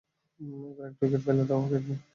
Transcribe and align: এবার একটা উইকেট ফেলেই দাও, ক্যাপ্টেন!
এবার 0.67 0.87
একটা 0.89 1.03
উইকেট 1.03 1.21
ফেলেই 1.25 1.45
দাও, 1.49 1.61
ক্যাপ্টেন! 1.63 1.97